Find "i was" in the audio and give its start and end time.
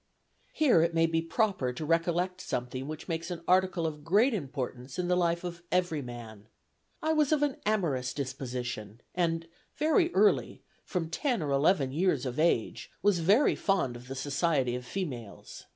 7.03-7.31